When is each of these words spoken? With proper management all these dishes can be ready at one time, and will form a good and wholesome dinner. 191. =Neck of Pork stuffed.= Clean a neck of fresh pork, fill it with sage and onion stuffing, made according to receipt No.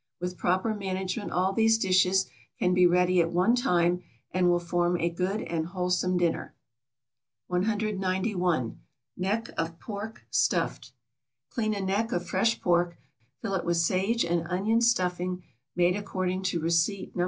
With 0.19 0.35
proper 0.35 0.73
management 0.73 1.31
all 1.31 1.53
these 1.53 1.77
dishes 1.77 2.25
can 2.57 2.73
be 2.73 2.87
ready 2.87 3.21
at 3.21 3.29
one 3.31 3.53
time, 3.53 4.01
and 4.31 4.49
will 4.49 4.57
form 4.57 4.97
a 4.97 5.11
good 5.11 5.43
and 5.43 5.67
wholesome 5.67 6.17
dinner. 6.17 6.55
191. 7.49 8.79
=Neck 9.15 9.51
of 9.59 9.77
Pork 9.79 10.25
stuffed.= 10.31 10.93
Clean 11.51 11.75
a 11.75 11.81
neck 11.81 12.11
of 12.11 12.25
fresh 12.25 12.59
pork, 12.59 12.97
fill 13.43 13.53
it 13.53 13.63
with 13.63 13.77
sage 13.77 14.25
and 14.25 14.47
onion 14.47 14.81
stuffing, 14.81 15.43
made 15.75 15.95
according 15.95 16.41
to 16.45 16.59
receipt 16.59 17.15
No. 17.15 17.19